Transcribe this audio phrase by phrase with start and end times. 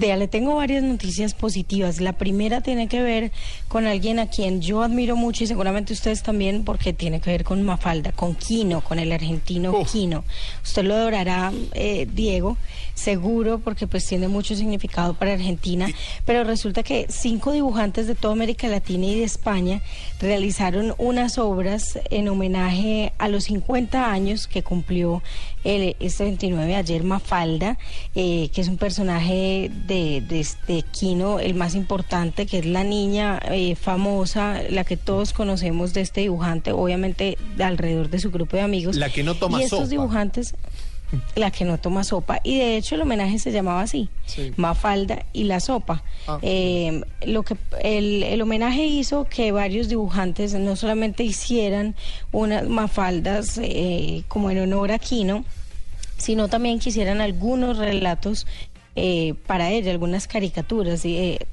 [0.00, 2.00] Vea, le tengo varias noticias positivas.
[2.00, 3.32] La primera tiene que ver
[3.68, 7.44] con alguien a quien yo admiro mucho y seguramente ustedes también porque tiene que ver
[7.44, 10.24] con Mafalda, con Quino, con el argentino Quino.
[10.64, 12.56] Usted lo adorará, eh, Diego,
[12.94, 15.86] seguro, porque pues tiene mucho significado para Argentina,
[16.24, 19.82] pero resulta que cinco dibujantes de toda América Latina y de España
[20.18, 25.22] realizaron unas obras en homenaje a los 50 años que cumplió
[25.64, 27.76] el, este 29 ayer Mafalda,
[28.14, 33.40] eh, que es un personaje de, de, Quino, el más importante, que es la niña
[33.50, 38.62] eh, famosa, la que todos conocemos de este dibujante, obviamente alrededor de su grupo de
[38.62, 38.96] amigos.
[38.96, 40.54] La que no toma y estos dibujantes,
[41.34, 42.40] la que no toma sopa.
[42.44, 44.08] Y de hecho el homenaje se llamaba así,
[44.56, 46.04] Mafalda y la sopa.
[46.28, 46.38] Ah.
[46.42, 51.96] Eh, lo que el, el, homenaje hizo que varios dibujantes no solamente hicieran
[52.30, 55.44] unas mafaldas eh, como en honor a Quino,
[56.16, 58.46] sino también quisieran algunos relatos
[58.96, 61.02] eh, para ella, algunas caricaturas.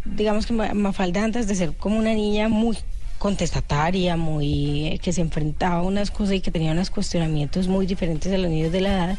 [0.05, 2.77] digamos que Mafalda antes de ser como una niña muy
[3.17, 7.85] contestataria, muy eh, que se enfrentaba a unas cosas y que tenía unos cuestionamientos muy
[7.85, 9.17] diferentes a los niños de la edad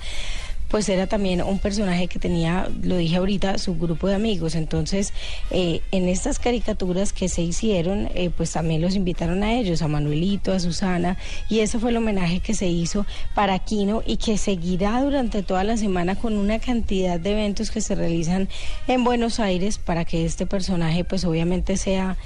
[0.68, 4.54] pues era también un personaje que tenía, lo dije ahorita, su grupo de amigos.
[4.54, 5.12] Entonces,
[5.50, 9.88] eh, en estas caricaturas que se hicieron, eh, pues también los invitaron a ellos, a
[9.88, 11.16] Manuelito, a Susana,
[11.48, 15.64] y ese fue el homenaje que se hizo para Quino y que seguirá durante toda
[15.64, 18.48] la semana con una cantidad de eventos que se realizan
[18.86, 22.16] en Buenos Aires para que este personaje, pues obviamente sea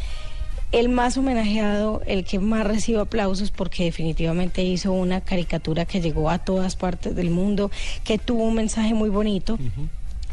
[0.72, 6.30] el más homenajeado, el que más recibe aplausos porque definitivamente hizo una caricatura que llegó
[6.30, 7.70] a todas partes del mundo,
[8.04, 9.58] que tuvo un mensaje muy bonito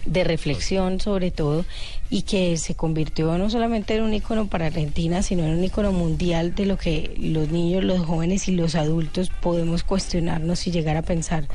[0.10, 1.66] de reflexión sobre todo
[2.10, 5.92] y que se convirtió no solamente en un icono para Argentina, sino en un icono
[5.92, 10.98] mundial de lo que los niños, los jóvenes y los adultos podemos cuestionarnos y llegar
[10.98, 11.48] a pensar.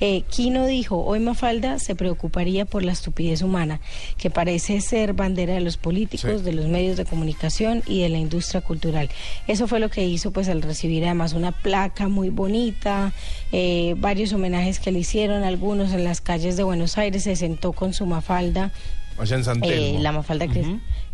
[0.00, 3.80] Eh, Kino dijo, hoy Mafalda se preocuparía por la estupidez humana,
[4.18, 8.18] que parece ser bandera de los políticos, de los medios de comunicación y de la
[8.18, 9.08] industria cultural.
[9.46, 13.14] Eso fue lo que hizo pues al recibir además una placa muy bonita,
[13.50, 17.72] eh, varios homenajes que le hicieron, algunos en las calles de Buenos Aires, se sentó
[17.72, 18.72] con su Mafalda
[19.18, 20.64] Allá en San eh, la Mafalda que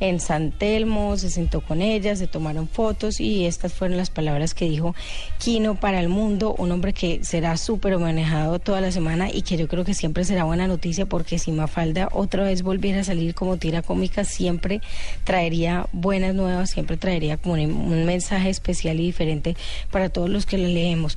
[0.01, 4.55] en San Telmo, se sentó con ella, se tomaron fotos y estas fueron las palabras
[4.55, 4.95] que dijo
[5.39, 9.57] Quino para el mundo, un hombre que será súper manejado toda la semana y que
[9.57, 13.35] yo creo que siempre será buena noticia porque si Mafalda otra vez volviera a salir
[13.35, 14.81] como tira cómica, siempre
[15.25, 19.57] traería buenas nuevas, siempre traería como un mensaje especial y diferente
[19.91, 21.17] para todos los que la leemos.